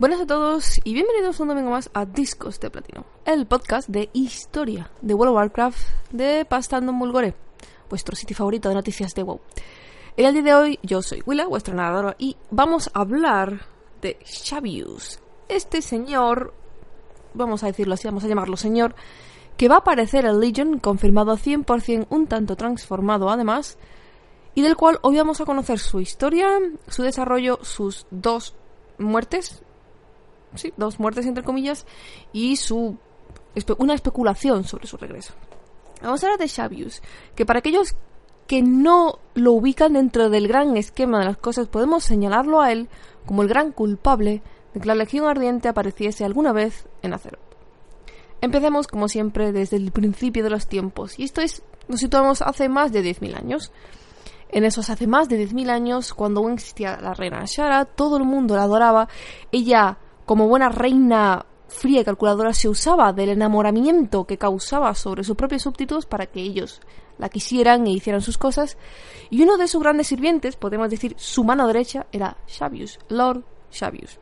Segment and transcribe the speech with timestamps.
[0.00, 4.08] Buenas a todos y bienvenidos un domingo más a Discos de Platino, el podcast de
[4.14, 5.78] historia de World of Warcraft
[6.10, 7.34] de Pastando Mulgore,
[7.90, 9.42] vuestro sitio favorito de noticias de WoW.
[10.16, 13.66] El día de hoy yo soy Willa, vuestra narradora, y vamos a hablar
[14.00, 15.20] de Xavius,
[15.50, 16.54] este señor,
[17.34, 18.94] vamos a decirlo así, vamos a llamarlo señor,
[19.58, 23.76] que va a aparecer en Legion, confirmado 100% un tanto transformado además,
[24.54, 26.58] y del cual hoy vamos a conocer su historia,
[26.88, 28.54] su desarrollo, sus dos
[28.96, 29.62] muertes,
[30.54, 31.86] sí, dos muertes entre comillas,
[32.32, 32.96] y su
[33.78, 35.34] una especulación sobre su regreso.
[36.02, 37.02] Vamos a hablar de Xavius,
[37.34, 37.96] que para aquellos
[38.46, 42.88] que no lo ubican dentro del gran esquema de las cosas, podemos señalarlo a él
[43.26, 44.42] como el gran culpable
[44.74, 47.40] de que la Legión Ardiente apareciese alguna vez en Azeroth.
[48.40, 52.68] Empecemos, como siempre, desde el principio de los tiempos, y esto es, nos situamos hace
[52.68, 53.72] más de 10.000 años.
[54.48, 58.24] En esos hace más de 10.000 años, cuando aún existía la reina Shara, todo el
[58.24, 59.08] mundo la adoraba.
[59.52, 59.98] Ella,
[60.30, 65.62] como buena reina fría y calculadora, se usaba del enamoramiento que causaba sobre sus propios
[65.62, 66.80] súbditos para que ellos
[67.18, 68.78] la quisieran e hicieran sus cosas.
[69.28, 74.20] Y uno de sus grandes sirvientes, podemos decir su mano derecha, era Xavius, Lord Xavius.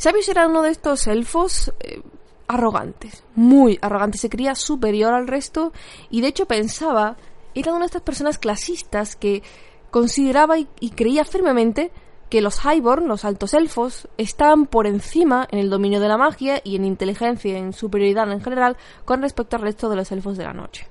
[0.00, 2.00] Xavius era uno de estos elfos eh,
[2.46, 5.72] arrogantes, muy arrogantes, se creía superior al resto
[6.08, 7.16] y de hecho pensaba
[7.52, 9.42] era una de estas personas clasistas que
[9.90, 11.90] consideraba y, creía firmemente
[12.34, 16.60] que los Highborn, los altos elfos, estaban por encima en el dominio de la magia
[16.64, 20.36] y en inteligencia y en superioridad en general con respecto al resto de los elfos
[20.36, 20.88] de la noche.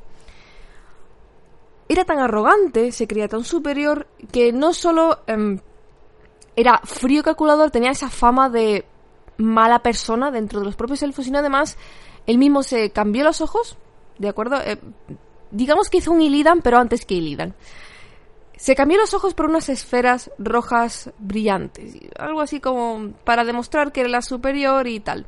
[1.89, 5.59] Era tan arrogante, se creía tan superior, que no solo em,
[6.55, 8.86] era frío calculador, tenía esa fama de
[9.36, 11.77] mala persona dentro de los propios elfos, sino además
[12.25, 13.75] él mismo se cambió los ojos,
[14.17, 14.61] ¿de acuerdo?
[14.61, 14.80] Eh,
[15.52, 17.53] digamos que hizo un Illidan, pero antes que Illidan.
[18.64, 24.00] Se cambió los ojos por unas esferas rojas brillantes, algo así como para demostrar que
[24.00, 25.28] era la superior y tal.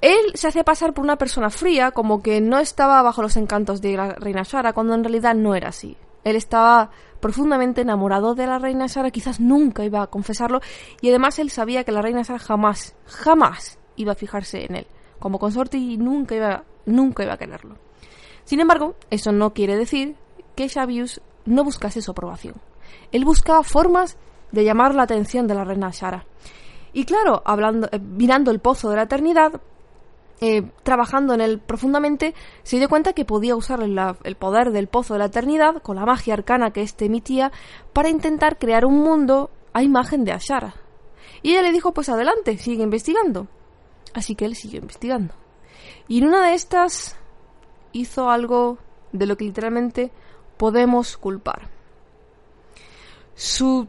[0.00, 3.82] Él se hacía pasar por una persona fría, como que no estaba bajo los encantos
[3.82, 5.98] de la reina Shara, cuando en realidad no era así.
[6.24, 10.62] Él estaba profundamente enamorado de la reina Shara, quizás nunca iba a confesarlo,
[11.02, 14.86] y además él sabía que la reina Shara jamás, jamás iba a fijarse en él
[15.18, 17.76] como consorte y nunca iba, nunca iba a quererlo.
[18.44, 20.16] Sin embargo, eso no quiere decir
[20.56, 22.54] que Xavius no buscase su aprobación.
[23.12, 24.16] Él buscaba formas
[24.52, 26.26] de llamar la atención de la reina Shara.
[26.92, 29.60] Y claro, hablando, eh, mirando el pozo de la eternidad,
[30.40, 35.14] eh, trabajando en él profundamente, se dio cuenta que podía usar el poder del pozo
[35.14, 37.52] de la eternidad, con la magia arcana que éste emitía,
[37.92, 40.74] para intentar crear un mundo a imagen de Ashara.
[41.42, 43.48] Y ella le dijo, pues adelante, sigue investigando.
[44.14, 45.34] Así que él siguió investigando.
[46.08, 47.16] Y en una de estas
[47.92, 48.78] hizo algo
[49.12, 50.10] de lo que literalmente
[50.60, 51.70] podemos culpar.
[53.34, 53.88] Su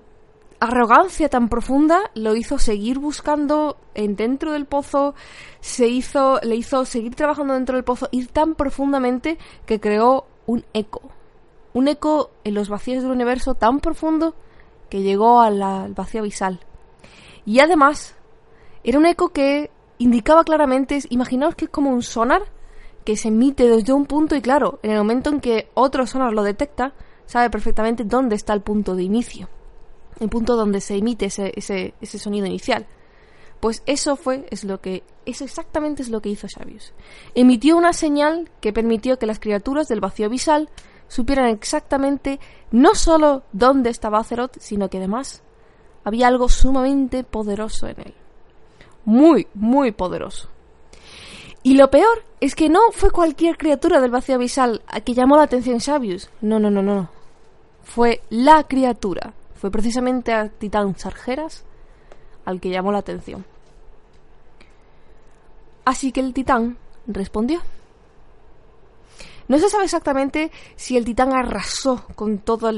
[0.61, 5.13] arrogancia tan profunda lo hizo seguir buscando en dentro del pozo,
[5.59, 10.63] se hizo, le hizo seguir trabajando dentro del pozo, ir tan profundamente que creó un
[10.71, 11.01] eco.
[11.73, 14.33] Un eco en los vacíos del universo tan profundo
[14.89, 16.61] que llegó al vacío abisal.
[17.45, 18.15] Y además,
[18.85, 22.43] era un eco que indicaba claramente, imaginaos que es como un sonar
[23.03, 26.33] que se emite desde un punto y claro, en el momento en que otro sonar
[26.33, 26.93] lo detecta,
[27.25, 29.49] sabe perfectamente dónde está el punto de inicio,
[30.19, 32.85] el punto donde se emite ese, ese, ese sonido inicial.
[33.59, 36.93] Pues eso fue, es lo que, eso exactamente es lo que hizo Xavius.
[37.35, 40.69] Emitió una señal que permitió que las criaturas del vacío abisal
[41.07, 42.39] supieran exactamente
[42.71, 45.43] no solo dónde estaba Azeroth, sino que además
[46.03, 48.13] había algo sumamente poderoso en él.
[49.05, 50.49] Muy, muy poderoso.
[51.63, 55.37] Y lo peor es que no fue cualquier criatura del vacío abisal a que llamó
[55.37, 56.29] la atención Xavius.
[56.41, 57.09] No, no, no, no.
[57.83, 59.33] Fue la criatura.
[59.55, 61.63] Fue precisamente a Titán Sargeras
[62.45, 63.45] al que llamó la atención.
[65.85, 67.61] Así que el Titán respondió.
[69.47, 72.71] No se sabe exactamente si el Titán arrasó con todo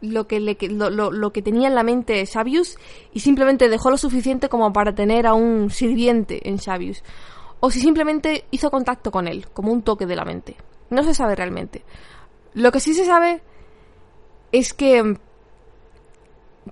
[0.00, 2.76] lo, que lo, que tenía en la mente Xavius
[3.14, 7.02] y simplemente dejó lo suficiente como para tener a un sirviente en Xavius
[7.66, 10.54] o si simplemente hizo contacto con él, como un toque de la mente.
[10.88, 11.82] No se sabe realmente.
[12.54, 13.42] Lo que sí se sabe
[14.52, 15.16] es que mm,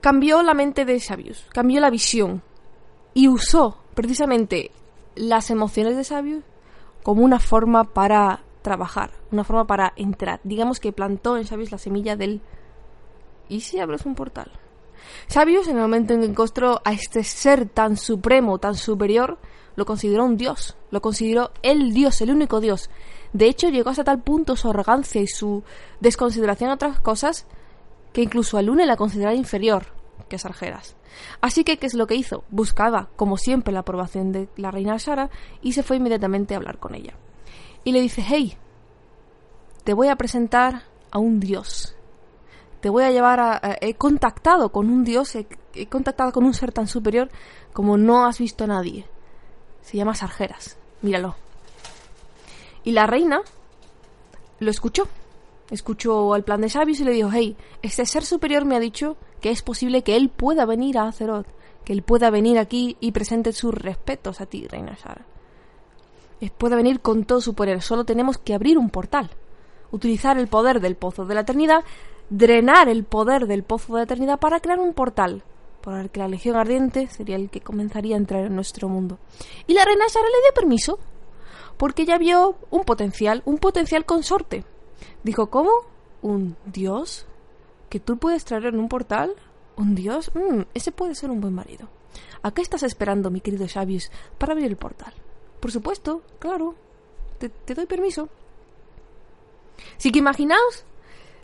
[0.01, 2.43] cambió la mente de Xavius, cambió la visión
[3.13, 4.71] y usó precisamente
[5.17, 6.45] las emociones de Xavius
[7.03, 10.39] como una forma para trabajar, una forma para entrar.
[10.45, 12.41] Digamos que plantó en Xavius la semilla del
[13.49, 14.53] ¿y si abres un portal?
[15.29, 19.39] Xavius, en el momento en que encontró a este ser tan supremo, tan superior,
[19.77, 22.91] lo consideró un dios, lo consideró el dios, el único dios.
[23.33, 25.65] De hecho, llegó hasta tal punto su arrogancia y su
[26.01, 27.47] desconsideración a otras cosas
[28.13, 29.87] que incluso a Lune la consideraba inferior,
[30.29, 30.97] que Sargeras.
[31.41, 32.45] Así que, ¿qué es lo que hizo?
[32.51, 35.31] Buscaba, como siempre, la aprobación de la reina Sara
[35.63, 37.15] y se fue inmediatamente a hablar con ella.
[37.83, 38.57] Y le dice, hey,
[39.83, 41.97] te voy a presentar a un dios.
[42.81, 43.61] Te voy a llevar a...
[43.81, 47.31] he contactado con un dios, he contactado con un ser tan superior
[47.73, 49.07] como no has visto a nadie.
[49.85, 50.77] Se llama Sargeras.
[51.03, 51.37] Míralo.
[52.83, 53.41] Y la reina
[54.59, 55.09] lo escuchó
[55.71, 59.17] escuchó el plan de Sabios y le dijo, hey, este ser superior me ha dicho
[59.41, 61.47] que es posible que él pueda venir a Azeroth,
[61.85, 65.25] que él pueda venir aquí y presente sus respetos a ti, Reina Sara.
[66.59, 69.31] Puede venir con todo su poder, solo tenemos que abrir un portal,
[69.91, 71.85] utilizar el poder del Pozo de la Eternidad,
[72.29, 75.43] drenar el poder del Pozo de la Eternidad para crear un portal,
[75.85, 79.19] por el que la Legión Ardiente sería el que comenzaría a entrar en nuestro mundo.
[79.67, 80.99] Y la Reina Sara le dio permiso,
[81.77, 84.65] porque ya vio un potencial, un potencial consorte
[85.23, 85.71] Dijo, ¿cómo?
[86.23, 87.27] ¿Un dios?
[87.89, 89.35] ¿Que tú puedes traer en un portal?
[89.77, 90.31] ¿Un dios?
[90.35, 91.89] Mm, ese puede ser un buen marido.
[92.43, 95.15] ¿A qué estás esperando, mi querido Xavius, para abrir el portal?
[95.61, 96.75] Por supuesto, claro.
[97.39, 98.29] Te, doy permiso.
[99.97, 100.85] Sí que imaginaos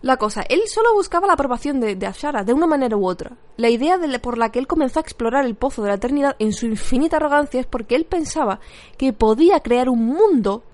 [0.02, 0.42] la cosa.
[0.48, 3.36] Él solo buscaba la aprobación de, Ashara, de una manera u otra.
[3.56, 6.36] La idea de, por la que él comenzó a explorar el pozo de la eternidad
[6.38, 8.60] en su infinita arrogancia es porque él pensaba
[8.96, 10.64] que podía crear un mundo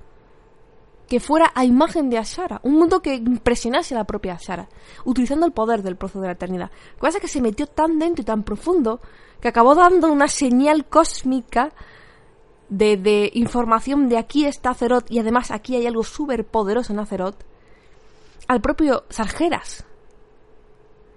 [1.09, 4.69] que fuera a imagen de Ashara, un mundo que impresionase a la propia Ashara,
[5.05, 6.71] utilizando el poder del pozo de la eternidad.
[6.99, 9.01] Cosa que se metió tan dentro y tan profundo
[9.41, 11.73] que acabó dando una señal cósmica
[12.69, 16.99] de, de información de aquí está Azeroth y además aquí hay algo súper poderoso en
[16.99, 17.45] Azeroth
[18.49, 19.85] al propio Sargeras.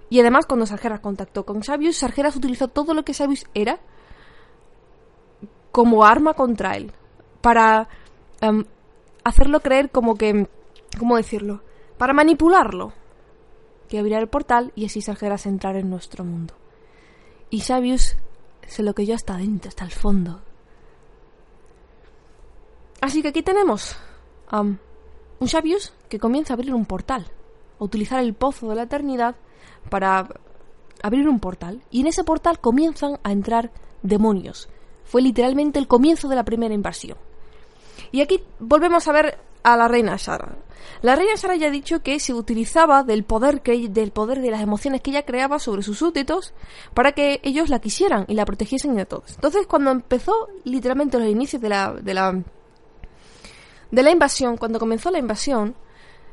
[0.09, 3.79] Y además cuando Sargeras contactó con Sabius, Sargeras utilizó todo lo que Sabius era
[5.71, 6.91] como arma contra él
[7.41, 7.87] para
[8.41, 8.65] em,
[9.23, 10.49] hacerlo creer como que...
[10.97, 11.61] ¿Cómo decirlo?
[11.97, 12.93] Para manipularlo.
[13.87, 16.55] Que abrirá el portal y así Sargeras entrar en nuestro mundo.
[17.51, 18.17] Y Xavius
[18.67, 20.41] se lo que hasta dentro, hasta el fondo.
[23.01, 23.95] Así que aquí tenemos
[25.39, 27.25] un Xavius que comienza a abrir un portal.
[27.79, 29.35] A utilizar el pozo de la eternidad
[29.89, 30.27] para
[31.01, 31.81] abrir un portal.
[31.91, 33.71] Y en ese portal comienzan a entrar
[34.01, 34.69] demonios.
[35.05, 37.17] Fue literalmente el comienzo de la primera invasión.
[38.11, 40.57] Y aquí volvemos a ver a la reina Sara.
[41.01, 44.51] La reina Sara ya ha dicho que se utilizaba del poder que del poder de
[44.51, 46.53] las emociones que ella creaba sobre sus súbditos
[46.93, 49.35] para que ellos la quisieran y la protegiesen de todos.
[49.35, 52.41] Entonces, cuando empezó literalmente los inicios de la de la
[53.91, 55.75] de la invasión, cuando comenzó la invasión,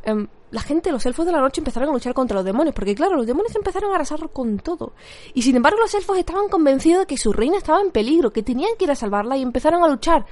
[0.02, 2.94] em, la gente, los elfos de la noche empezaron a luchar contra los demonios, porque
[2.94, 4.92] claro, los demonios empezaron a arrasar con todo.
[5.34, 8.42] Y sin embargo, los elfos estaban convencidos de que su reina estaba en peligro, que
[8.42, 10.24] tenían que ir a salvarla y empezaron a luchar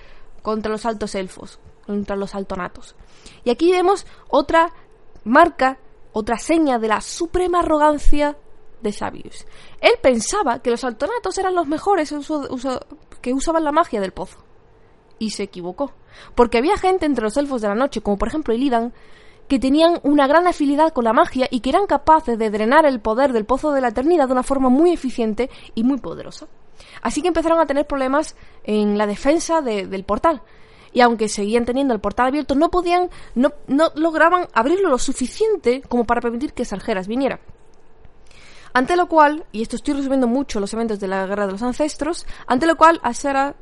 [0.42, 2.94] contra los altos elfos, contra los altonatos.
[3.44, 4.72] Y aquí vemos otra
[5.24, 5.78] marca,
[6.12, 8.36] otra seña de la suprema arrogancia
[8.82, 9.46] de Sabius.
[9.80, 12.14] Él pensaba que los altonatos eran los mejores
[13.20, 14.43] que usaban la magia del pozo.
[15.18, 15.92] Y se equivocó.
[16.34, 18.92] Porque había gente entre los elfos de la noche, como por ejemplo Illidan,
[19.48, 23.00] que tenían una gran afinidad con la magia y que eran capaces de drenar el
[23.00, 26.46] poder del pozo de la eternidad de una forma muy eficiente y muy poderosa.
[27.02, 30.42] Así que empezaron a tener problemas en la defensa del portal.
[30.92, 35.82] Y aunque seguían teniendo el portal abierto, no podían, no, no lograban abrirlo lo suficiente
[35.88, 37.40] como para permitir que Sargeras viniera.
[38.72, 41.62] Ante lo cual, y esto estoy resumiendo mucho los eventos de la Guerra de los
[41.62, 43.54] Ancestros, ante lo cual a Sara,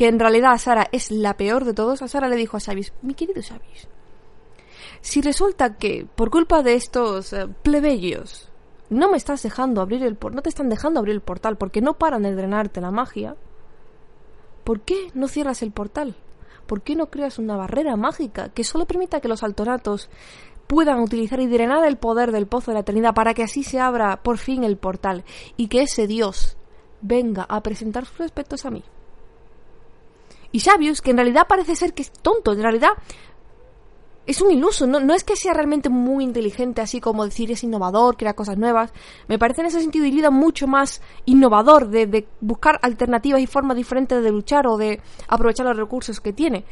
[0.00, 2.60] que en realidad a Sara es la peor de todos, a Sara le dijo a
[2.60, 3.86] Sabis, mi querido Sabis,
[5.02, 8.48] si resulta que, por culpa de estos eh, plebeyos,
[8.88, 11.82] no me estás dejando abrir el portal, no te están dejando abrir el portal porque
[11.82, 13.36] no paran de drenarte la magia.
[14.64, 16.14] ¿Por qué no cierras el portal?
[16.66, 20.08] ¿Por qué no creas una barrera mágica que solo permita que los altonatos
[20.66, 23.80] puedan utilizar y drenar el poder del pozo de la eternidad para que así se
[23.80, 25.24] abra por fin el portal
[25.58, 26.56] y que ese Dios
[27.02, 28.82] venga a presentar sus respetos a mí?
[30.52, 32.90] Y Sabius, que en realidad parece ser que es tonto, en realidad
[34.26, 37.64] es un iluso, no, no es que sea realmente muy inteligente, así como decir es
[37.64, 38.92] innovador, crea cosas nuevas.
[39.26, 44.22] Me parece en ese sentido Ilida mucho más innovador de, buscar alternativas y formas diferentes
[44.22, 46.64] de luchar o de aprovechar los recursos que tiene.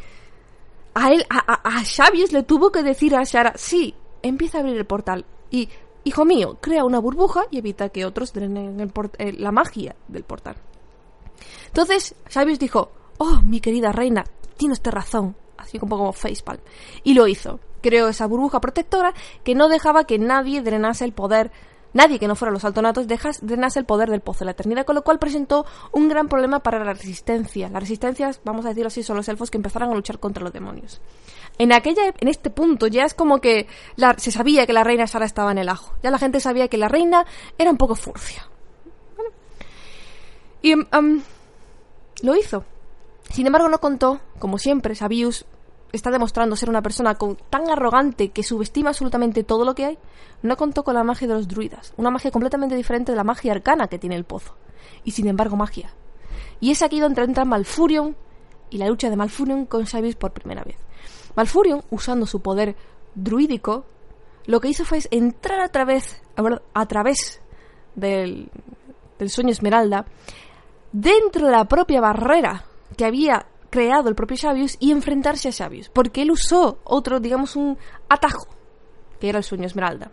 [0.94, 1.82] A él, a, a,
[2.30, 5.68] le tuvo que decir a Shara, sí, empieza a abrir el portal y,
[6.04, 10.24] hijo mío, crea una burbuja y evita que otros drenen el eh, la magia del
[10.24, 10.56] portal.
[11.66, 14.24] Entonces, Xavius dijo, oh, mi querida reina,
[14.56, 16.60] tienes razón, así un poco como facepalm.
[17.04, 17.60] Y lo hizo.
[17.80, 21.52] Creó esa burbuja protectora que no dejaba que nadie drenase el poder
[21.94, 24.94] Nadie que no fuera los altonatos drenase el poder del pozo de la eternidad, con
[24.94, 27.68] lo cual presentó un gran problema para la resistencia.
[27.70, 30.52] Las resistencias, vamos a decirlo así, son los elfos que empezaron a luchar contra los
[30.52, 31.00] demonios.
[31.56, 33.66] En aquella, en este punto ya es como que
[34.18, 35.94] se sabía que la reina Sara estaba en el ajo.
[36.02, 37.24] Ya la gente sabía que la reina
[37.56, 38.46] era un poco furcia.
[40.60, 41.22] Y um,
[42.22, 42.64] lo hizo.
[43.30, 45.44] Sin embargo, no contó, como siempre, Sabius
[45.92, 47.16] está demostrando ser una persona
[47.50, 49.98] tan arrogante que subestima absolutamente todo lo que hay,
[50.42, 53.52] no contó con la magia de los druidas, una magia completamente diferente de la magia
[53.52, 54.54] arcana que tiene el pozo.
[55.04, 55.90] Y sin embargo, magia.
[56.60, 58.16] Y es aquí donde entra Malfurion
[58.70, 60.76] y la lucha de Malfurion con Sabius por primera vez.
[61.36, 62.76] Malfurion, usando su poder
[63.14, 63.84] druídico,
[64.46, 66.20] lo que hizo fue entrar a través,
[66.74, 67.40] a través
[67.94, 68.50] del
[69.26, 70.06] sueño Esmeralda
[70.92, 72.64] dentro de la propia barrera
[72.96, 77.56] que había creado el propio Xavius y enfrentarse a Xavius, porque él usó otro, digamos,
[77.56, 77.78] un
[78.08, 78.48] atajo,
[79.20, 80.10] que era el sueño Esmeralda,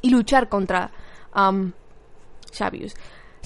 [0.00, 0.90] y luchar contra
[1.34, 1.72] um,
[2.52, 2.94] Xavius.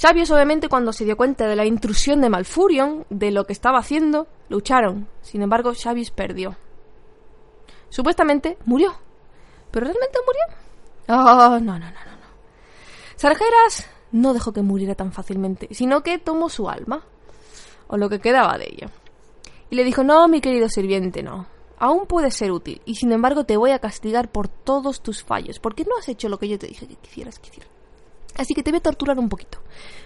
[0.01, 3.79] Xavius, obviamente, cuando se dio cuenta de la intrusión de Malfurion, de lo que estaba
[3.79, 5.09] haciendo, lucharon.
[5.21, 6.57] Sin embargo, Xavius perdió.
[7.91, 8.95] Supuestamente murió.
[9.71, 10.43] ¿Pero realmente murió?
[11.09, 11.91] Oh, no, no, no, no.
[11.91, 12.27] no.
[13.17, 17.05] Sargeras no dejó que muriera tan fácilmente, sino que tomó su alma,
[17.93, 18.89] o lo que quedaba de ella.
[19.69, 21.47] Y le dijo, no, mi querido sirviente, no.
[21.79, 25.59] Aún puedes ser útil, y sin embargo te voy a castigar por todos tus fallos,
[25.59, 27.71] porque no has hecho lo que yo te dije que quisieras que hicieras.
[28.39, 29.59] Así que te voy a torturar un poquito.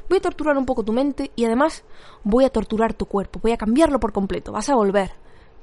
[0.08, 1.84] Voy a torturar un poco tu mente y además
[2.24, 3.38] voy a torturar tu cuerpo.
[3.40, 4.50] Voy a cambiarlo por completo.
[4.50, 5.12] Vas a volver.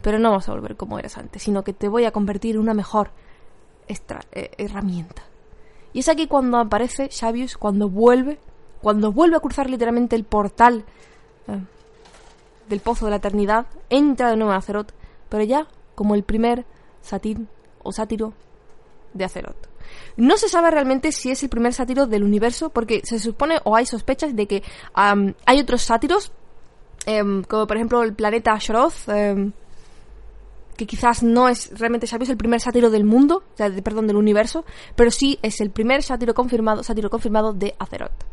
[0.01, 2.61] Pero no vas a volver como eras antes, sino que te voy a convertir en
[2.61, 3.11] una mejor
[3.87, 5.23] eh, herramienta.
[5.91, 8.39] Y es aquí cuando aparece Xavius, cuando vuelve,
[8.81, 10.85] cuando vuelve a cruzar literalmente el portal
[11.47, 11.59] eh,
[12.73, 14.91] del pozo de la eternidad, entra de nuevo en Azeroth,
[15.29, 16.65] pero ya como el primer
[17.01, 17.47] satín
[17.83, 18.33] o sátiro
[19.13, 19.67] de Azeroth.
[20.17, 23.75] No se sabe realmente si es el primer sátiro del universo, porque se supone o
[23.75, 24.63] hay sospechas de que
[24.93, 26.31] hay otros sátiros,
[27.05, 29.51] em, como por ejemplo el planeta Shroth, em,
[30.77, 33.43] que quizás no es realmente Xavius el primer sátiro del mundo,
[33.83, 34.65] perdón, del universo,
[34.95, 38.25] pero sí es el primer sátiro confirmado, sátiro confirmado de Azeroth.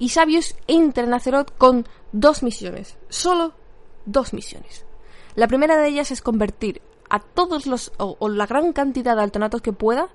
[0.00, 3.54] Y Xavius entra en Azeroth con dos misiones, solo
[4.12, 4.84] dos misiones.
[5.34, 9.62] La primera de ellas es convertir a todos los, o la gran cantidad de altonatos
[9.62, 10.10] que pueda,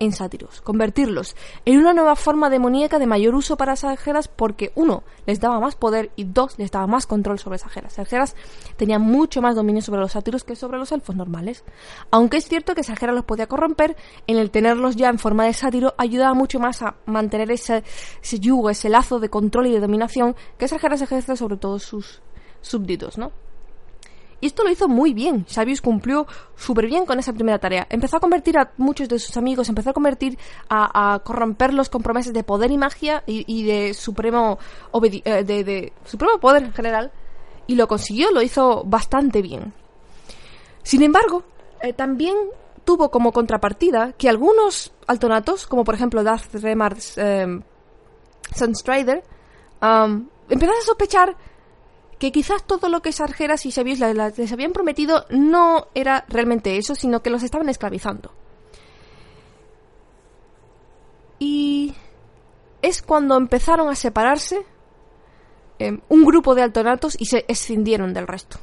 [0.00, 5.02] en sátiros, convertirlos en una nueva forma demoníaca de mayor uso para Sargeras porque, uno,
[5.26, 7.94] les daba más poder y dos, les daba más control sobre Sargeras.
[7.94, 8.36] Sargeras
[8.76, 11.64] tenía mucho más dominio sobre los sátiros que sobre los elfos normales.
[12.10, 15.52] Aunque es cierto que Sargeras los podía corromper, en el tenerlos ya en forma de
[15.52, 17.84] sátiro ayudaba mucho más a mantener ese,
[18.22, 22.22] ese yugo, ese lazo de control y de dominación que Sargeras ejerce sobre todos sus
[22.64, 23.32] súbditos, ¿no?
[24.40, 25.46] Y esto lo hizo muy bien.
[25.48, 27.86] Xavius cumplió súper bien con esa primera tarea.
[27.88, 32.34] Empezó a convertir a muchos de sus amigos, empezó a convertir, a, corromperlos con promesas
[32.34, 34.58] de poder y magia y, de supremo
[35.02, 37.10] eh, de, supremo poder en general.
[37.66, 39.72] Y lo consiguió, lo hizo bastante bien.
[40.82, 41.44] Sin embargo,
[41.80, 42.36] eh, también
[42.84, 47.46] tuvo como contrapartida que algunos altonatos, como por ejemplo Darth Remar's eh,
[48.54, 49.24] Sunstrider,
[49.80, 51.36] um, empezaron a sospechar
[52.18, 56.94] que quizás todo lo que Sargeras y Xavius les habían prometido no era realmente eso,
[56.94, 58.32] sino que los estaban esclavizando.
[61.38, 61.94] Y
[62.82, 64.64] es cuando empezaron a separarse
[65.78, 68.58] em, un grupo de altonatos y se escindieron del resto.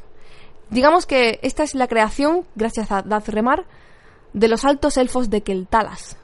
[0.69, 3.65] Digamos que esta es la creación, gracias a Remar,
[4.33, 6.17] de los altos elfos de Keltalas,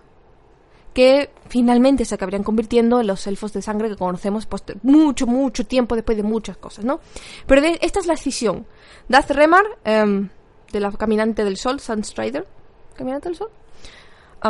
[0.98, 5.64] que finalmente se acabarían convirtiendo en los elfos de sangre que conocemos pues, mucho, mucho
[5.64, 7.02] tiempo después de muchas cosas, ¿no?
[7.46, 8.66] Pero esta es la decisión.
[9.08, 10.30] Darth Remar, em,
[10.72, 12.48] de la Caminante del Sol, Sunstrider,
[12.96, 13.50] ¿Caminante del Sol?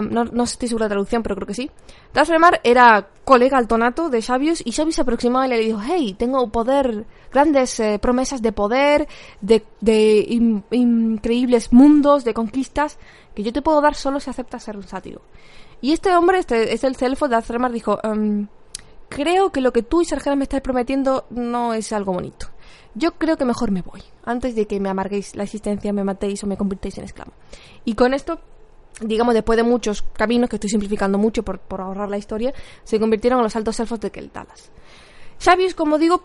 [0.09, 1.69] no, no, estoy segura de la traducción, pero creo que sí.
[2.13, 6.15] Darth Remar era colega altonato de Xavius y Xavius se aproximó y le dijo, hey,
[6.17, 9.09] tengo poder, grandes eh, promesas de poder,
[9.41, 9.65] de,
[10.71, 12.97] increíbles mundos, de conquistas,
[13.35, 15.21] que yo te puedo dar solo si aceptas ser un sátiro.
[15.81, 18.47] Y este hombre, este es el Celfo de Azremar, dijo, em,
[19.09, 22.47] creo que lo que tú y Sargera me estáis prometiendo no es algo bonito.
[22.95, 26.43] Yo creo que mejor me voy, antes de que me amarguéis la existencia, me matéis
[26.43, 27.31] o me convirtáis en esclavo.
[27.85, 28.39] Y con esto,
[29.01, 32.53] digamos, después de muchos caminos, que estoy simplificando mucho por, por ahorrar la historia,
[32.83, 34.71] se convirtieron en los altos elfos de Keltalas.
[35.39, 36.23] Xavius, como digo,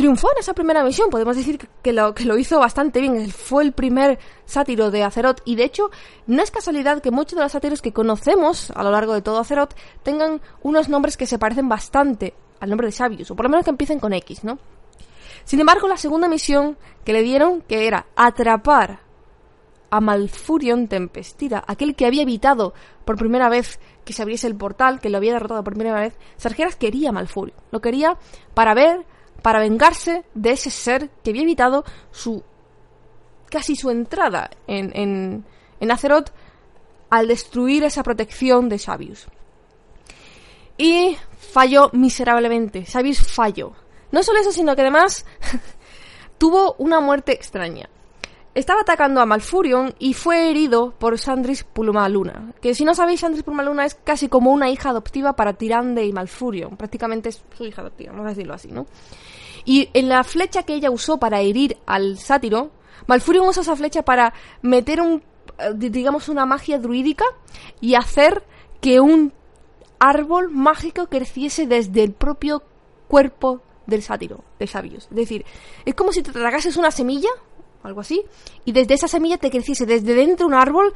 [0.00, 1.10] triunfó en esa primera misión.
[1.10, 3.30] Podemos decir que lo, que lo hizo bastante bien.
[3.30, 5.42] Fue el primer sátiro de Azeroth.
[5.44, 5.90] Y de hecho,
[6.26, 9.38] no es casualidad que muchos de los sátiros que conocemos a lo largo de todo
[9.38, 13.30] Azeroth tengan unos nombres que se parecen bastante al nombre de Xavius.
[13.30, 14.58] O por lo menos que empiecen con X, ¿no?
[15.44, 19.00] Sin embargo, la segunda misión que le dieron, que era atrapar
[19.90, 22.72] a Malfurion Tempestira, aquel que había evitado
[23.04, 26.14] por primera vez que se abriese el portal, que lo había derrotado por primera vez,
[26.38, 27.58] Sargeras quería a Malfurion.
[27.70, 28.16] Lo quería
[28.54, 29.04] para ver
[29.42, 32.42] para vengarse de ese ser que había evitado su
[33.50, 35.44] casi su entrada en, en,
[35.80, 36.30] en Azeroth
[37.10, 39.26] al destruir esa protección de Xavius.
[40.78, 42.86] Y falló miserablemente.
[42.86, 43.72] Xavius falló.
[44.12, 45.26] No solo eso, sino que además
[46.38, 47.90] tuvo una muerte extraña.
[48.52, 52.52] Estaba atacando a Malfurion y fue herido por Sandris Pulmaluna.
[52.60, 56.12] Que si no sabéis, Sandris Pulmaluna es casi como una hija adoptiva para Tirande y
[56.12, 56.76] Malfurion.
[56.76, 58.86] Prácticamente es su hija adoptiva, vamos a decirlo así, ¿no?
[59.64, 62.70] Y en la flecha que ella usó para herir al sátiro,
[63.06, 65.22] Malfurion usa esa flecha para meter un,
[65.58, 67.24] eh, digamos, una magia druídica
[67.80, 68.44] y hacer
[68.80, 69.32] que un
[69.98, 72.62] árbol mágico creciese desde el propio
[73.08, 75.08] cuerpo del sátiro, de sabios.
[75.10, 75.44] Es decir,
[75.84, 77.30] es como si te tragases una semilla,
[77.82, 78.24] algo así,
[78.64, 80.92] y desde esa semilla te creciese desde dentro un árbol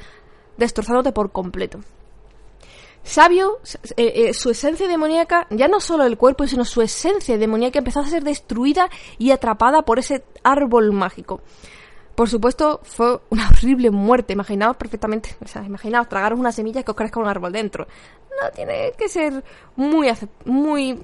[0.56, 1.80] destrozándote por completo.
[3.04, 3.60] Sabio,
[3.96, 8.00] eh, eh, su esencia demoníaca, ya no solo el cuerpo, sino su esencia demoníaca empezó
[8.00, 11.42] a ser destruida y atrapada por ese árbol mágico.
[12.14, 14.32] Por supuesto, fue una horrible muerte.
[14.32, 17.86] Imaginaos perfectamente, o sea, imaginaos tragaros una semilla que os crezca un árbol dentro.
[18.42, 19.44] No tiene que ser
[19.76, 20.10] muy,
[20.46, 20.98] muy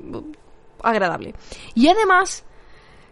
[0.82, 1.34] agradable.
[1.74, 2.44] Y además,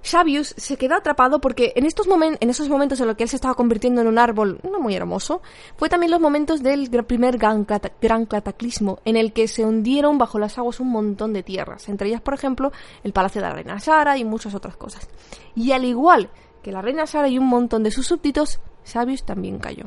[0.02, 3.36] Xavius se quedó atrapado porque en, estos en esos momentos en los que él se
[3.36, 5.42] estaba convirtiendo en un árbol no muy hermoso,
[5.76, 7.66] fue también los momentos del primer gran,
[8.00, 12.08] gran, cataclismo, en el que se hundieron bajo las aguas un montón de tierras, entre
[12.08, 15.08] ellas, por ejemplo, el palacio de la reina Sara y muchas otras cosas.
[15.54, 16.30] Y al igual
[16.62, 19.84] que la reina Sara y un montón de sus súbditos, Xavius también cayó.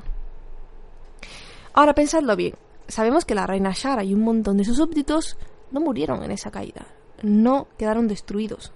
[1.73, 2.55] Ahora pensadlo bien,
[2.87, 5.37] sabemos que la reina Sara y un montón de sus súbditos
[5.71, 6.85] no murieron en esa caída,
[7.21, 8.73] no quedaron destruidos.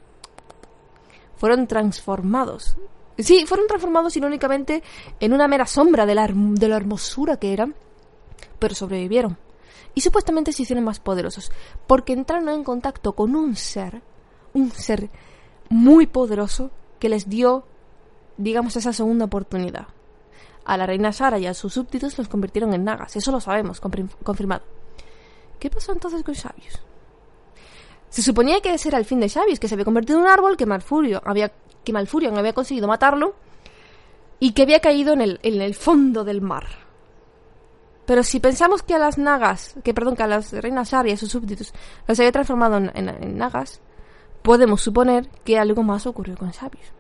[1.38, 2.78] Fueron transformados.
[3.18, 4.84] Sí, fueron transformados irónicamente
[5.20, 7.76] en una mera sombra de la, de la hermosura que eran,
[8.60, 9.38] pero sobrevivieron.
[9.94, 11.52] Y supuestamente se hicieron más poderosos,
[11.88, 14.02] porque entraron en contacto con un ser,
[14.54, 15.10] un ser
[15.70, 17.66] muy poderoso, que les dio,
[18.38, 19.88] digamos, esa segunda oportunidad.
[20.66, 23.80] A la reina Sara y a sus súbditos los convirtieron en nagas, eso lo sabemos,
[23.80, 24.64] confirmado.
[25.60, 26.82] ¿Qué pasó entonces con Sabios?
[28.10, 30.32] Se suponía que ese era el fin de Xavis, que se había convertido en un
[30.32, 31.52] árbol, que Malfurio había,
[31.84, 33.36] que Malfurion había conseguido matarlo
[34.40, 36.86] y que había caído en el, en el fondo del mar.
[38.06, 41.12] Pero si pensamos que a las nagas, que perdón, que a las reinas Shar y
[41.12, 41.74] a sus súbditos
[42.08, 43.82] los había transformado en, nagas,
[44.44, 46.94] podemos suponer que algo más ocurrió con Xavius.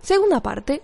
[0.00, 0.82] Segunda parte,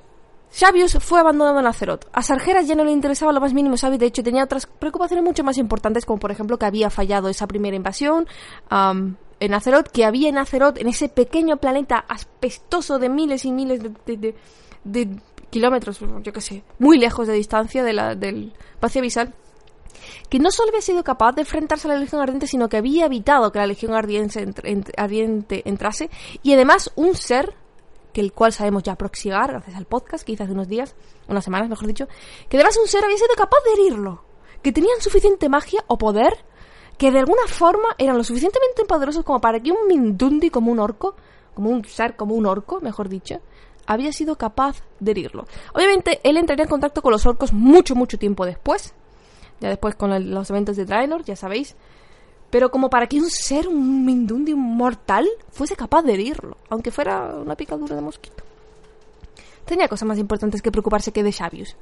[0.52, 2.06] Xavius fue abandonado en Azeroth.
[2.12, 5.24] A Sargeras ya no le interesaba lo más mínimo Xavius, de hecho tenía otras preocupaciones
[5.24, 8.26] mucho más importantes, como por ejemplo que había fallado esa primera invasión
[8.70, 13.80] en Azeroth, que había en Azeroth, en ese pequeño planeta aspestoso de miles y miles
[14.84, 19.32] de, kilómetros, yo qué sé, muy lejos de distancia de la, del vacío visal,
[20.28, 23.06] que no solo había sido capaz de enfrentarse a la Legión Ardiente, sino que había
[23.06, 24.42] evitado que la Legión Ardiente
[25.64, 26.10] entrase,
[26.42, 27.54] y además un ser
[28.20, 30.94] el cual sabemos ya proxigar gracias al podcast que hice hace unos días,
[31.28, 32.08] unas semanas mejor dicho,
[32.48, 34.24] que además un ser había sido capaz de herirlo,
[34.62, 36.44] que tenían suficiente magia o poder
[36.98, 40.80] que de alguna forma eran lo suficientemente poderosos como para que un Mindundi como un
[40.80, 41.14] orco,
[41.54, 43.40] como un ser como un orco, mejor dicho,
[43.86, 45.46] había sido capaz de herirlo.
[45.72, 48.94] Obviamente él entraría en contacto con los orcos mucho, mucho tiempo después,
[49.60, 51.76] ya después con los eventos de Draenor, ya sabéis,
[52.50, 56.90] pero como para que un ser, un Mindundi, un mortal, fuese capaz de herirlo, aunque
[56.90, 58.42] fuera una picadura de mosquito.
[59.64, 61.76] Tenía cosas más importantes que preocuparse que de Xavius.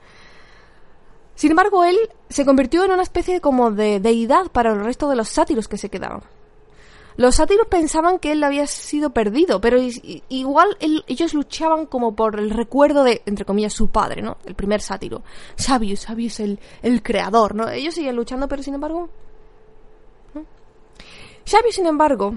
[1.36, 1.96] Sin embargo, él
[2.28, 5.78] se convirtió en una especie como de deidad para el resto de los sátiros que
[5.78, 6.22] se quedaban.
[7.16, 9.78] Los sátiros pensaban que él había sido perdido, pero
[10.28, 14.36] igual ellos luchaban como por el recuerdo de, entre comillas, su padre, ¿no?
[14.44, 15.22] El primer sátiro.
[15.56, 17.68] Xavius, Xavius, el, el creador, ¿no?
[17.70, 19.08] Ellos seguían luchando, pero sin embargo,
[21.48, 22.34] Xavi, sin embargo,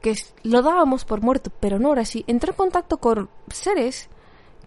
[0.00, 0.14] que
[0.44, 4.08] lo dábamos por muerto, pero no ahora sí, entró en contacto con seres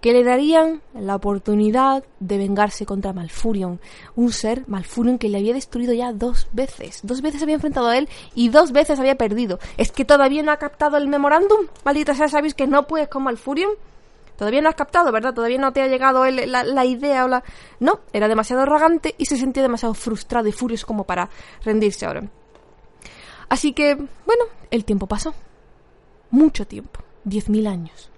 [0.01, 3.79] que le darían la oportunidad de vengarse contra Malfurion,
[4.17, 6.99] un ser Malfurion que le había destruido ya dos veces.
[7.03, 9.59] Dos veces había enfrentado a él y dos veces había perdido.
[9.77, 11.67] ¿Es que todavía no ha captado el memorándum?
[11.85, 13.71] Maldita sea, ¿sabéis que no puedes con Malfurion?
[14.37, 15.33] Todavía no has captado, ¿verdad?
[15.33, 17.45] Todavía no te ha llegado la, la, idea o la...
[17.79, 21.29] No, era demasiado arrogante y se sentía demasiado frustrado y furioso como para
[21.63, 22.29] rendirse ahora.
[23.49, 25.33] Así que, bueno, el tiempo pasó.
[26.31, 26.99] Mucho tiempo.
[27.23, 28.09] Diez mil años.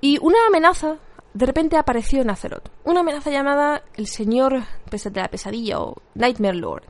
[0.00, 0.96] Y una amenaza
[1.34, 2.70] de repente apareció en Azeroth.
[2.84, 6.84] Una amenaza llamada el Señor de la Pesadilla o Nightmare Lord.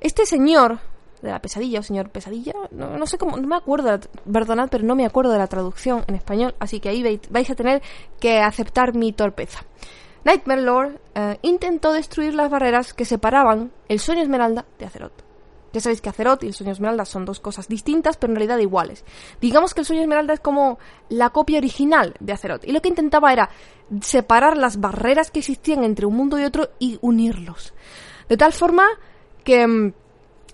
[0.00, 0.78] Este señor
[1.20, 4.00] de la pesadilla o señor pesadilla, no, sé cómo, no me acuerdo,
[4.32, 7.54] perdonad, pero no me acuerdo de la traducción en español, así que ahí vais a
[7.54, 7.82] tener
[8.18, 9.60] que aceptar mi torpeza.
[10.24, 15.29] Nightmare Lord eh, intentó destruir las barreras que separaban el sueño esmeralda de Azeroth.
[15.72, 18.58] Ya sabéis que Azeroth y el sueño esmeralda son dos cosas distintas, pero en realidad
[18.58, 19.04] iguales.
[19.40, 20.78] Digamos que el sueño esmeralda es como
[21.08, 22.64] la copia original de Azeroth.
[22.64, 23.50] Y lo que intentaba era
[24.00, 27.72] separar las barreras que existían entre un mundo y otro y unirlos.
[28.28, 28.84] De tal forma
[29.44, 29.92] que mm,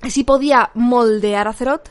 [0.02, 1.88] así podía moldear Azeroth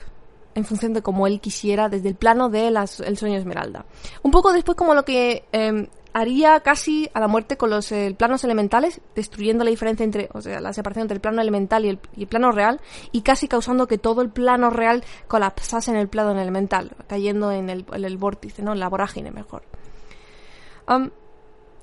[0.56, 3.86] en función de cómo él quisiera desde el plano del el sueño Esmeralda.
[4.24, 8.16] Un poco después como lo que em, haría casi a la muerte con los eh,
[8.18, 11.90] planos elementales, destruyendo la diferencia entre, o sea, la separación entre el plano elemental y
[11.90, 12.80] el, plano real,
[13.12, 17.70] y casi causando que todo el plano real colapsase en el plano elemental, cayendo en
[17.70, 18.72] el, vórtice, ¿no?
[18.72, 19.64] En la vorágine, mejor.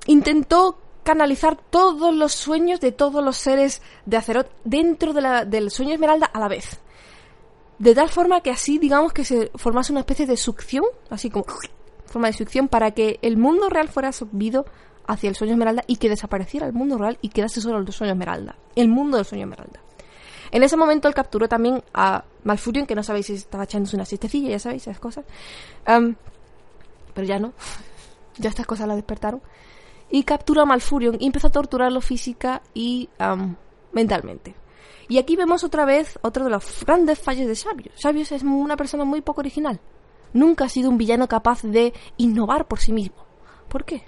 [0.07, 6.25] intentó canalizar todos los sueños de todos los seres de Azeroth dentro del sueño Esmeralda
[6.25, 6.79] a la vez.
[7.77, 11.45] De tal forma que así, digamos que se formase una especie de succión, así como
[12.13, 14.65] forma de succión, para que el mundo real fuera subido
[15.05, 18.13] hacia el sueño esmeralda y que desapareciera el mundo real y quedase solo el sueño
[18.13, 18.55] esmeralda.
[18.75, 19.81] El mundo del sueño esmeralda.
[20.51, 24.05] En ese momento él capturó también a Malfurion, que no sabéis si estaba echándose una
[24.05, 25.25] siestecilla, ya sabéis, esas cosas.
[25.83, 27.53] pero ya no.
[28.37, 29.41] ya estas cosas la despertaron.
[30.09, 33.09] Y capturó a Malfurion y empezó a torturarlo física y
[33.91, 34.55] mentalmente.
[35.07, 37.95] Y aquí vemos otra vez otro de los grandes fallos de Sabios.
[37.99, 39.79] Sabios es una persona muy poco original.
[40.33, 43.25] Nunca ha sido un villano capaz de innovar por sí mismo.
[43.67, 44.05] ¿Por qué?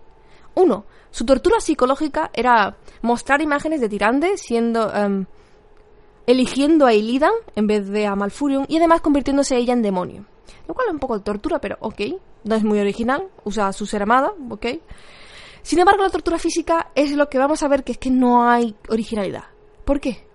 [0.55, 5.25] Uno, su tortura psicológica era mostrar imágenes de Tirande siendo em,
[6.27, 10.25] eligiendo a Illidan en vez de a Malfurion y además convirtiéndose ella en demonio.
[10.67, 12.01] Lo cual es un poco de tortura, pero ok,
[12.43, 14.65] no es muy original, usa su ser amada, ok.
[15.61, 18.47] Sin embargo, la tortura física es lo que vamos a ver que es que no
[18.47, 19.45] hay originalidad.
[19.83, 20.27] ¿Por qué?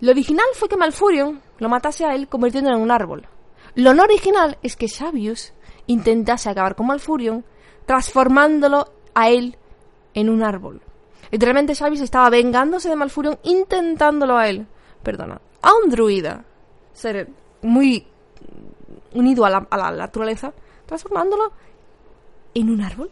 [0.00, 3.26] Lo original fue que Malfurion lo matase a él convirtiéndolo en un árbol.
[3.74, 5.52] Lo no original es que Xavius
[5.86, 7.44] intentase acabar con Malfurion
[7.86, 9.56] transformándolo a él
[10.14, 10.82] en un árbol.
[11.30, 14.66] Literalmente Xavius estaba vengándose de Malfurion intentándolo a él.
[15.02, 15.40] Perdona.
[15.62, 16.44] A un druida.
[16.92, 17.28] Ser
[17.62, 18.06] muy
[19.14, 20.52] unido a la, a la naturaleza.
[20.86, 21.52] Transformándolo
[22.54, 23.10] en un árbol.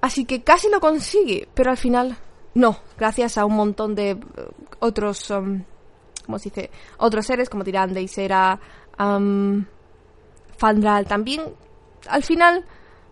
[0.00, 2.16] Así que casi lo consigue, pero al final
[2.54, 4.18] no, gracias a un montón de eh,
[4.80, 5.62] otros, um,
[6.30, 6.70] ¿cómo se dice?
[6.98, 8.58] Otros seres como Tirande, Isera,
[8.98, 9.64] um,
[10.56, 11.42] Fandral también,
[12.08, 12.64] al final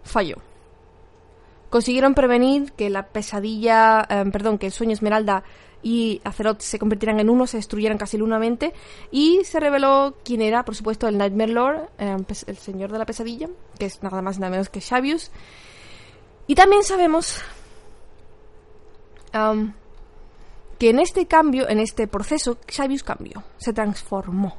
[0.05, 0.37] falló.
[1.69, 5.43] Consiguieron prevenir que la pesadilla, um, perdón, que el sueño Esmeralda
[5.83, 8.73] y Azeroth se convirtieran en uno, se destruyeran casi lunamente
[9.11, 13.05] y se reveló quién era, por supuesto, el Nightmare Lord, um, el señor de la
[13.05, 15.33] pesadilla, que es nada más y nada menos que Xavius.
[16.47, 17.43] Y también sabemos
[20.79, 24.57] que en este cambio, en este proceso, Xavius cambió, se transformó.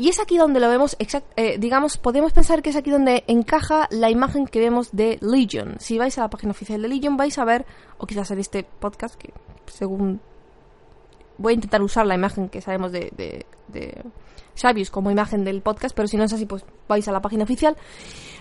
[0.00, 0.96] Y es aquí donde lo vemos,
[1.36, 5.74] eh, digamos, podemos pensar que es aquí donde encaja la imagen que vemos de Legion.
[5.80, 7.66] Si vais a la página oficial de Legion vais a ver,
[7.98, 9.32] o quizás en este podcast, que
[9.66, 10.20] según...
[11.36, 14.04] Voy a intentar usar la imagen que sabemos de, de, de
[14.56, 17.44] Xavius como imagen del podcast, pero si no es así, pues vais a la página
[17.44, 17.76] oficial.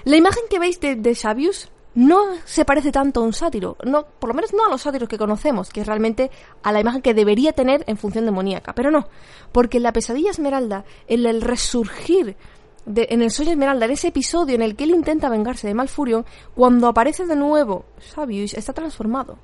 [0.04, 4.06] La imagen que veis de, de Xavius no se parece tanto a un sátiro, no,
[4.06, 6.30] por lo menos no a los sátiros que conocemos, que es realmente
[6.62, 9.08] a la imagen que debería tener en función demoníaca, pero no,
[9.52, 12.38] porque en la pesadilla esmeralda, en el resurgir
[12.86, 15.74] de, en el sueño esmeralda, en ese episodio en el que él intenta vengarse de
[15.74, 19.40] Malfurion, cuando aparece de nuevo Sabius está transformado,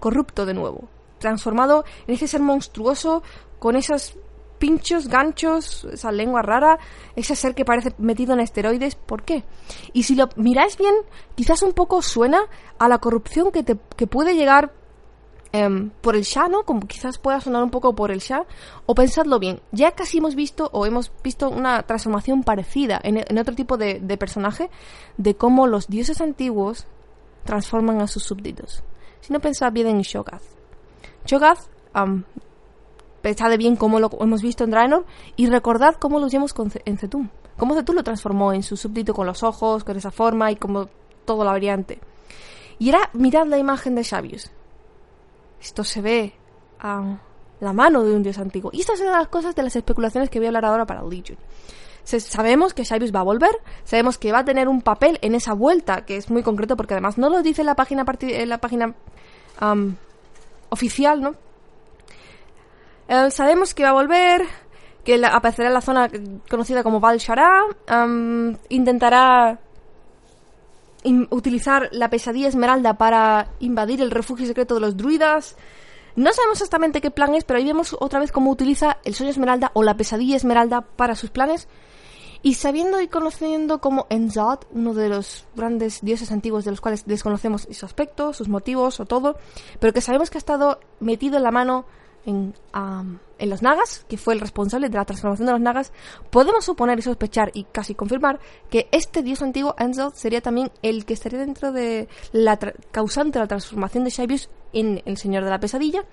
[0.00, 0.88] corrupto de nuevo,
[1.20, 3.22] transformado en ese ser monstruoso
[3.60, 4.16] con esas
[4.62, 6.78] pinchos, ganchos, esa lengua rara,
[7.16, 9.42] ese ser que parece metido en esteroides, ¿por qué?
[9.92, 10.94] Y si lo miráis bien,
[11.34, 12.42] quizás un poco suena
[12.78, 14.72] a la corrupción que, te, que puede llegar
[15.50, 16.62] em, por el Shah, ¿no?
[16.62, 18.46] Como quizás pueda sonar un poco por el Shah.
[18.86, 23.56] O pensadlo bien, ya casi hemos visto o hemos visto una transformación parecida en, otro
[23.56, 24.70] tipo de, personaje
[25.16, 26.86] de cómo los dioses antiguos
[27.42, 28.84] transforman a sus súbditos.
[29.22, 30.44] Si no pensad bien en Shogath.
[31.26, 31.66] Shogath
[33.22, 35.06] pensad bien cómo lo hemos visto en Draenor
[35.36, 36.54] y recordad cómo lo vimos
[36.84, 37.28] en Zetum.
[37.56, 40.88] Cómo Zetum lo transformó en su súbdito con los ojos, con esa forma y como
[41.24, 41.98] todo la variante.
[42.78, 44.50] Y era, mirad la imagen de Xavius.
[45.60, 46.34] Esto se ve
[46.80, 47.18] a
[47.60, 48.70] la mano de un dios antiguo.
[48.74, 51.38] Y estas son las cosas de las especulaciones que voy a hablar ahora para Legion.
[52.04, 53.52] sabemos que Xavius va a volver,
[53.84, 56.94] sabemos que va a tener un papel en esa vuelta, que es muy concreto porque
[56.94, 58.94] además no lo dice la página, en la página
[60.70, 61.36] oficial, ¿no?
[63.08, 64.46] Eh, sabemos que va a volver,
[65.04, 66.10] que aparecerá en la zona
[66.48, 67.20] conocida como Val
[68.68, 69.58] intentará
[71.30, 75.56] utilizar la pesadilla esmeralda para invadir el refugio secreto de los druidas.
[76.14, 79.30] No sabemos exactamente qué plan es, pero ahí vemos otra vez cómo utiliza el sueño
[79.30, 81.68] esmeralda o la pesadilla esmeralda para sus planes.
[82.44, 87.06] Y sabiendo y conociendo como Enzad, uno de los grandes dioses antiguos de los cuales
[87.06, 89.38] desconocemos su aspecto, sus motivos o todo,
[89.78, 91.86] pero que sabemos que ha estado metido en la mano
[92.26, 95.92] en, en los Nagas, que fue el responsable de la transformación de los Nagas,
[96.30, 98.38] podemos suponer y sospechar y casi confirmar
[98.70, 102.56] que este dios antiguo, Enzoth, sería también el que estaría dentro de la
[102.90, 106.04] causante de la transformación de Shabius en el Señor de la Pesadilla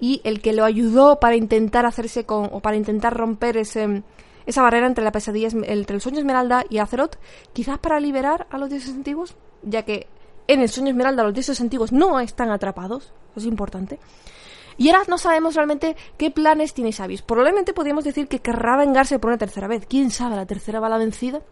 [0.00, 4.02] y el que lo ayudó para intentar hacerse con, o para intentar romper ese,
[4.46, 7.16] esa barrera entre la pesadilla, entre el sueño Esmeralda y Azeroth,
[7.52, 10.06] quizás para liberar a los dioses antiguos, ya que
[10.46, 13.98] en el sueño Esmeralda los dioses antiguos no están atrapados, eso es importante.
[14.76, 17.22] Y ahora no sabemos realmente qué planes tiene Xavis.
[17.22, 19.86] Probablemente podríamos decir que querrá vengarse por una tercera vez.
[19.86, 20.36] ¿Quién sabe?
[20.36, 21.42] ¿La tercera va la vencida?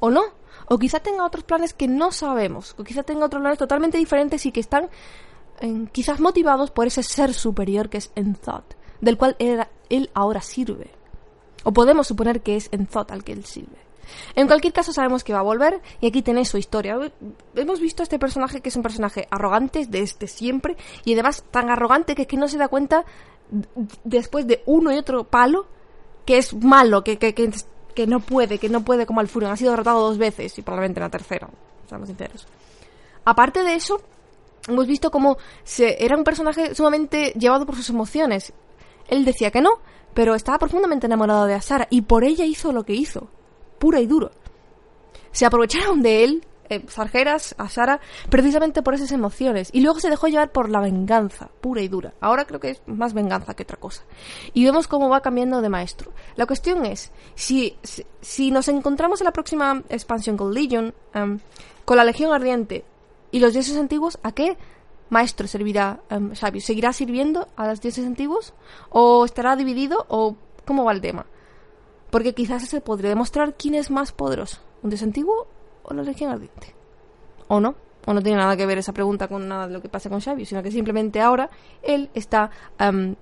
[0.00, 0.22] ¿O no?
[0.68, 2.74] O quizá tenga otros planes que no sabemos.
[2.78, 4.90] O quizá tenga otros planes totalmente diferentes y que están
[5.90, 10.92] quizás motivados por ese ser superior que es Enthot, del cual él, ahora sirve.
[11.64, 13.87] O podemos suponer que es Enthot al que él sirve.
[14.34, 16.98] En cualquier caso sabemos que va a volver y aquí tenéis su historia.
[17.54, 21.70] Hemos visto a este personaje que es un personaje arrogante desde siempre y además tan
[21.70, 23.04] arrogante que, que no se da cuenta
[24.04, 25.66] después de uno y otro palo
[26.24, 29.50] que es malo, que, que, que, no puede, que no puede como al Furion.
[29.50, 31.48] Ha sido derrotado dos veces y probablemente en la tercera,
[31.88, 32.46] seamos sinceros.
[33.24, 34.00] Aparte de eso,
[34.68, 38.52] hemos visto cómo se, era un personaje sumamente llevado por sus emociones.
[39.08, 39.80] Él decía que no,
[40.12, 43.30] pero estaba profundamente enamorado de Asara y por ella hizo lo que hizo
[43.78, 44.30] pura y duro.
[45.32, 49.70] Se aprovecharon de él, eh, Sargeras, a Sara, precisamente por esas emociones.
[49.72, 52.14] Y luego se dejó llevar por la venganza, pura y dura.
[52.20, 54.02] Ahora creo que es más venganza que otra cosa.
[54.52, 56.12] Y vemos cómo va cambiando de maestro.
[56.36, 57.76] La cuestión es, si,
[58.20, 61.38] si, nos encontramos en la próxima expansión con Legion, em,
[61.84, 62.84] con la Legión Ardiente
[63.30, 64.56] y los dioses antiguos, ¿a qué
[65.10, 68.52] maestro servirá um, ¿Seguirá sirviendo a los dioses antiguos?
[68.90, 70.04] ¿O estará dividido?
[70.08, 70.36] ¿O
[70.66, 71.26] cómo va el tema?
[72.10, 75.46] Porque quizás se podría demostrar quién es más poderoso, un dios antiguo
[75.82, 76.74] o la Legión Ardiente.
[77.48, 77.74] ¿O no?
[78.06, 80.20] O no tiene nada que ver esa pregunta con nada de lo que pasa con
[80.20, 81.50] Xavi, sino que simplemente ahora
[81.82, 82.50] él está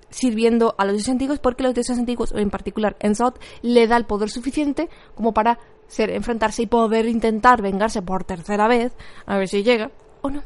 [0.09, 4.05] sirviendo a los dioses antiguos porque los dioses antiguos, en particular Enzot, le da el
[4.05, 8.93] poder suficiente como para ser, enfrentarse y poder intentar vengarse por tercera vez,
[9.25, 10.43] a ver si llega o no.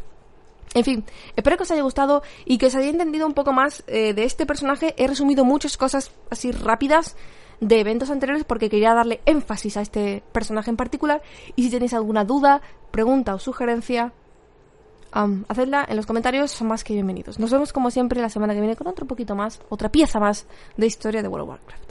[0.73, 1.03] En fin,
[1.35, 4.23] espero que os haya gustado y que os haya entendido un poco más eh, de
[4.23, 4.95] este personaje.
[4.97, 7.17] He resumido muchas cosas así rápidas
[7.61, 11.21] de eventos anteriores porque quería darle énfasis a este personaje en particular.
[11.55, 14.11] Y si tenéis alguna duda, pregunta o sugerencia,
[15.47, 17.39] hacedla en los comentarios, son más que bienvenidos.
[17.39, 20.45] Nos vemos como siempre la semana que viene con otro poquito más, otra pieza más
[20.75, 21.90] de historia de World of Warcraft.